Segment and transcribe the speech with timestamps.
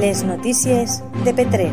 [0.00, 1.72] Les notícies de Petrer.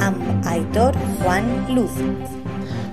[0.00, 1.92] Amb Aitor Juan Luz.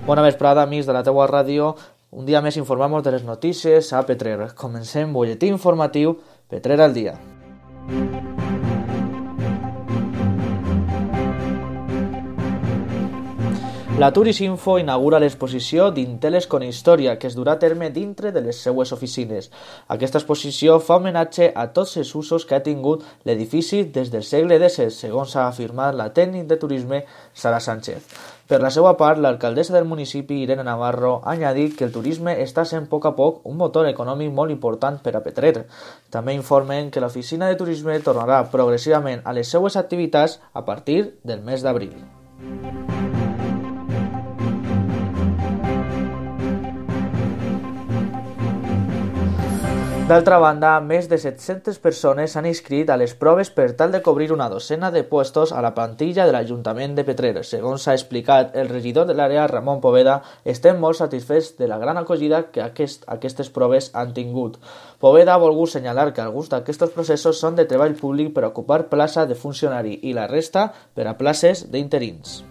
[0.05, 1.77] Bona vesprada, amics de la teua ràdio.
[2.11, 4.51] Un dia més informamos de les notícies a Petrer.
[4.59, 6.17] Comencem butlletí informatiu
[6.51, 7.15] Petrer al dia.
[13.97, 18.59] La Turisinfo inaugura l'exposició d'Inteles con Història, que es durà a terme dintre de les
[18.61, 19.47] seues oficines.
[19.89, 24.59] Aquesta exposició fa homenatge a tots els usos que ha tingut l'edifici des del segle
[24.61, 26.99] XVI, segons ha afirmat la tècnic de turisme
[27.33, 28.05] Sara Sánchez.
[28.45, 32.67] Per la seva part, l'alcaldessa del municipi, Irene Navarro, ha añadit que el turisme està
[32.69, 35.65] sent a poc a poc un motor econòmic molt important per a Petrer.
[36.13, 41.41] També informen que l'oficina de turisme tornarà progressivament a les seues activitats a partir del
[41.41, 41.97] mes d'abril.
[50.07, 54.29] D'altra banda, més de 700 persones s'han inscrit a les proves per tal de cobrir
[54.31, 57.33] una docena de puestos a la plantilla de l'Ajuntament de Petrer.
[57.43, 61.99] Segons s'ha explicat el regidor de l'àrea, Ramon Poveda, estem molt satisfets de la gran
[61.99, 64.55] acollida que aquest, aquestes proves han tingut.
[65.03, 69.27] Poveda ha volgut senyalar que alguns d'aquests processos són de treball públic per ocupar plaça
[69.27, 72.45] de funcionari i la resta per a places d'interins.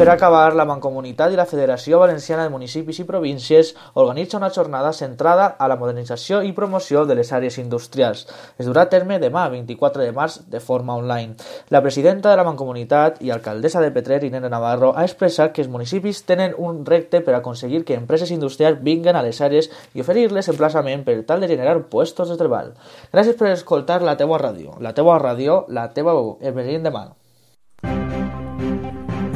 [0.00, 4.94] Per acabar, la Mancomunitat i la Federació Valenciana de Municipis i Províncies organitza una jornada
[4.96, 8.22] centrada a la modernització i promoció de les àrees industrials.
[8.56, 11.36] Es durà a terme demà, 24 de març, de forma online.
[11.68, 15.68] La presidenta de la Mancomunitat i alcaldessa de Petrer, Inene Navarro, ha expressat que els
[15.76, 20.48] municipis tenen un repte per aconseguir que empreses industrials vinguen a les àrees i oferir-les
[20.48, 22.72] emplaçament per tal de generar puestos de treball.
[23.12, 24.80] Gràcies per escoltar la teua ràdio.
[24.80, 26.38] La teua ràdio, la teua veu.
[26.40, 27.10] El veiem demà.